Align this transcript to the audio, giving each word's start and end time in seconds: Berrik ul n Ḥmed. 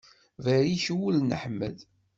Berrik 0.43 0.85
ul 1.05 1.15
n 1.21 1.37
Ḥmed. 1.41 1.77